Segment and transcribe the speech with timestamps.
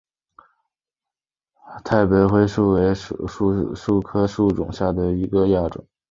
[1.83, 5.85] 太白深灰槭为槭树科槭属下的一个亚种。